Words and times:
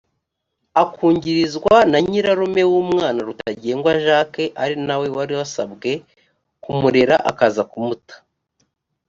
akungirizwa 0.83 1.75
na 1.91 1.97
nyirarume 2.07 2.63
w’umwana 2.71 3.19
rutagengwa 3.27 3.91
jacques 4.05 4.53
ari 4.63 4.75
na 4.87 4.95
we 4.99 5.07
wari 5.15 5.33
wasabwe 5.39 5.91
kumurera 6.63 7.15
akaza 7.29 7.63
kumuta 7.71 8.15